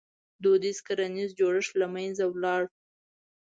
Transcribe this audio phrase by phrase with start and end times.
[0.43, 2.61] •دودیز کرنیز جوړښت له منځه ولاړ.